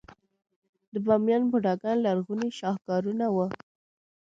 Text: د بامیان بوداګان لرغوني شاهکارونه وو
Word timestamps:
د 0.93 0.95
بامیان 1.05 1.43
بوداګان 1.53 1.97
لرغوني 2.05 2.49
شاهکارونه 2.59 3.25
وو 3.35 3.47